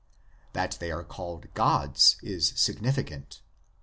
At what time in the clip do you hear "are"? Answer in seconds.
0.89-1.03